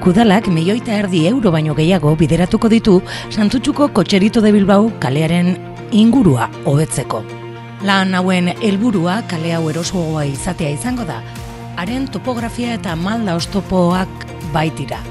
[0.00, 2.94] Bilboko udalak milioita erdi euro baino gehiago bideratuko ditu
[3.28, 5.58] Santutxuko kotxerito de Bilbao kalearen
[5.92, 7.20] ingurua hobetzeko.
[7.84, 11.20] Lan hauen helburua kale hau erosoa izatea izango da,
[11.76, 14.24] haren topografia eta malda ostopoak
[14.56, 15.02] baitira.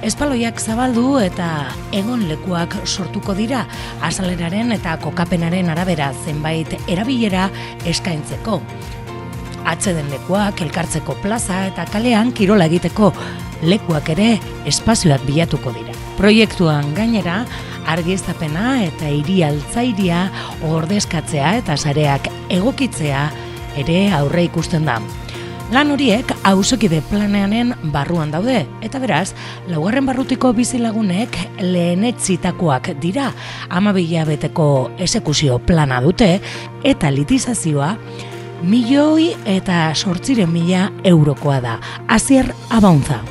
[0.00, 3.66] Espaloiak zabaldu eta egon lekuak sortuko dira
[4.00, 7.50] azaleraren eta kokapenaren arabera zenbait erabilera
[7.84, 8.62] eskaintzeko.
[9.68, 13.12] Atzeden lekuak, elkartzeko plaza eta kalean kirola egiteko
[13.62, 15.94] lekuak ere espazioak bilatuko dira.
[16.18, 17.44] Proiektuan gainera,
[17.86, 20.28] argiztapena eta hiri altzairia
[20.70, 23.28] ordezkatzea eta sareak egokitzea
[23.80, 25.00] ere aurre ikusten da.
[25.72, 29.32] Lan horiek hausokide planeanen barruan daude, eta beraz,
[29.72, 33.30] laugarren barrutiko bizilagunek lehenetzitakoak dira,
[33.70, 34.68] amabila beteko
[35.00, 36.36] esekuzio plana dute,
[36.84, 37.94] eta litizazioa,
[38.62, 41.78] milioi eta sortziren mila eurokoa da.
[42.08, 43.22] Azier abauntza.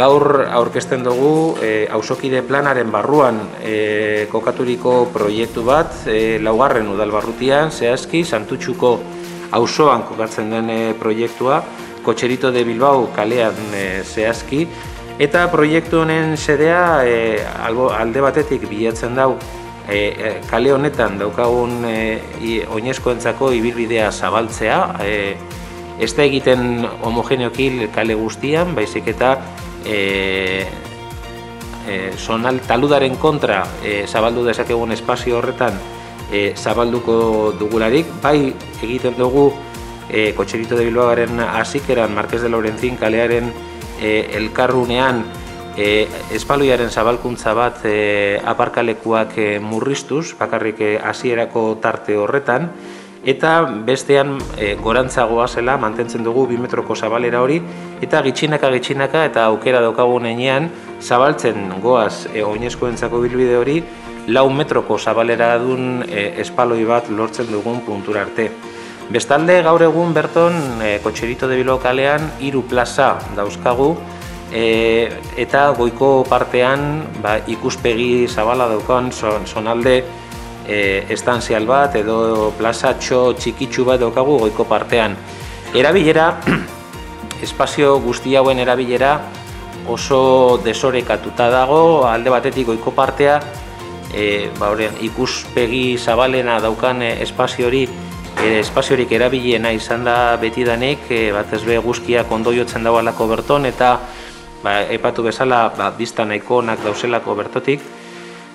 [0.00, 8.22] Gaur aurkezten dugu e, ausokide planaren barruan e, kokaturiko proiektu bat, e, laugarren udalbarrutian, zehazki,
[8.24, 8.94] santutxuko
[9.58, 11.60] auzoan kokatzen den e, proiektua,
[12.00, 14.64] Kotxerito de Bilbao kalean e, zehazki,
[15.20, 17.16] eta proiektu honen sedea e,
[17.68, 19.34] alde batetik bilatzen dau
[19.84, 21.96] e, kale honetan daukagun e,
[22.72, 25.34] oinezkoentzako ibilbidea zabaltzea, e,
[26.00, 29.36] ez da egiten homogeneokil kale guztian, baizik eta
[29.84, 30.66] e,
[31.88, 35.76] e, sonal taludaren kontra e, zabaldu dezakegun espazio horretan
[36.30, 39.50] e, zabalduko dugularik, bai egiten dugu
[40.08, 43.52] e, Kotxerito de Bilbaoaren azikeran, Marquez de Lorenzin kalearen
[44.00, 45.24] e, elkarrunean
[45.76, 52.70] e, espaloiaren zabalkuntza bat e, aparkalekuak e, murriztuz, bakarrik hasierako tarte horretan,
[53.24, 57.60] eta bestean e, gorantzagoa zela mantentzen dugu 2 metroko zabalera hori
[58.00, 63.82] eta gitxinaka gitxinaka eta aukera daukagun enean zabaltzen goaz e, oinezkoentzako bilbide hori
[64.28, 68.50] lau metroko zabalera dun e, espaloi bat lortzen dugun puntura arte.
[69.10, 73.96] Bestalde gaur egun berton e, kotxerito de bilo kalean hiru plaza dauzkagu
[74.52, 80.04] e, eta goiko partean ba, ikuspegi zabala daukan sonalde
[80.70, 85.16] e, estanzial bat edo plazatxo txikitsu bat daukagu goiko partean.
[85.74, 86.30] Erabilera,
[87.46, 89.16] espazio guzti hauen erabilera
[89.90, 93.40] oso desorekatuta dago, alde batetik goiko partea,
[94.14, 94.70] e, ba,
[95.02, 101.78] ikuspegi zabalena daukan e, espazio hori e, espaziorik erabiliena izan da betidanik, e, bat be
[101.78, 103.98] guzkiak ondo jotzen dagoelako berton, eta
[104.62, 107.80] ba, epatu bezala ba, bizta nahiko onak dauzelako bertotik,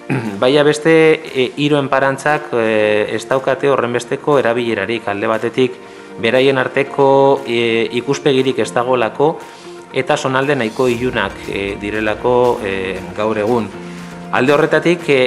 [0.40, 0.94] Baina beste
[1.26, 5.08] e, hiru parantzak e, ez daukate horrenbesteko erabilerarik.
[5.08, 5.78] Alde batetik
[6.22, 9.36] beraien arteko e, ikuspegirik ez dagolako
[9.94, 13.70] eta sonalde nahiko ilunak e, direlako e, gaur egun.
[14.32, 15.22] Alde horretatik e,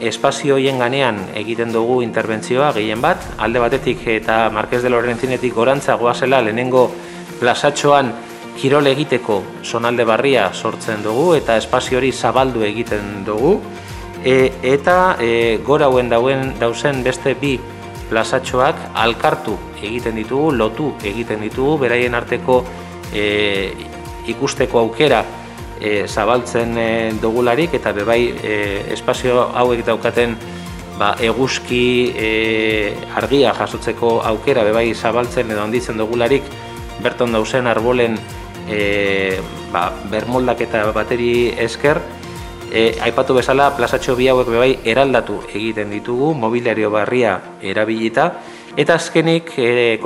[0.00, 5.96] espazio hoien ganean egiten dugu interbentzioa gehien bat, alde batetik eta Marquez de Lorentzinetik gorantza
[6.00, 6.90] goazela lehenengo
[7.40, 8.12] plazatxoan
[8.60, 13.60] kirol egiteko sonalde barria sortzen dugu eta espazio hori zabaldu egiten dugu
[14.24, 17.58] e, eta e, gora hauen dauen dauzen beste bi
[18.10, 22.64] plazatxoak alkartu egiten ditugu, lotu egiten ditugu, beraien arteko
[23.14, 23.72] e,
[24.28, 25.22] ikusteko aukera
[25.80, 26.88] e, zabaltzen e,
[27.22, 28.56] dugularik eta bebai e,
[28.92, 30.36] espazio hauek daukaten
[30.98, 32.30] ba, eguzki e,
[33.16, 36.44] argia jasotzeko aukera bebai zabaltzen edo handitzen dugularik
[37.00, 38.18] berton dauzen arbolen
[38.68, 39.40] e,
[39.72, 42.02] ba, bermoldak eta bateri esker,
[42.70, 47.34] E, aipatu bezala, plazatxo bi hauek bebai eraldatu egiten ditugu, mobiliario barria
[47.66, 48.28] erabilita,
[48.78, 49.98] eta azkenik, e,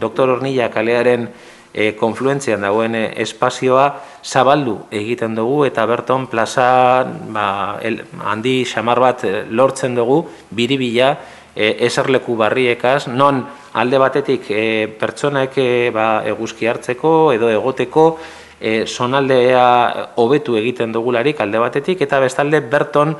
[0.00, 1.28] doktor Ornilla kalearen
[1.72, 3.90] e, konfluentzian dagoen e, espazioa
[4.24, 11.12] zabaldu egiten dugu, eta berton plaza ba, el, handi xamar bat e, lortzen dugu, biribila,
[11.54, 13.44] e, eserleku barriekaz, non
[13.76, 18.10] alde batetik e, pertsonek e, ba, eguzki hartzeko edo egoteko,
[18.60, 23.16] e, sonaldea hobetu egiten dugularik alde batetik eta bestalde berton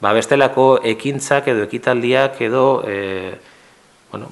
[0.00, 3.34] ba, bestelako ekintzak edo ekitaldiak edo e,
[4.10, 4.28] bueno,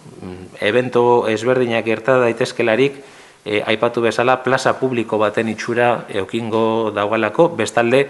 [0.61, 3.01] evento ezberdinak gerta daitezkelarik
[3.45, 8.05] e, aipatu bezala plaza publiko baten itxura eukingo daugalako, bestalde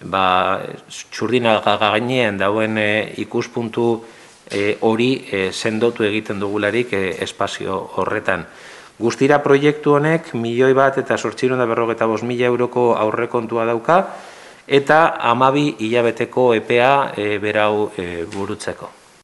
[0.00, 3.92] ba, txurdina gainean dauen e, ikuspuntu
[4.50, 8.46] e, hori e, sendotu egiten dugularik e, espazio horretan.
[9.00, 13.98] Guztira proiektu honek milioi bat eta sortxiron da berrogeta bos mila euroko aurrekontua dauka
[14.68, 15.00] eta
[15.32, 18.99] amabi hilabeteko EPA e, berau e, burutzeko.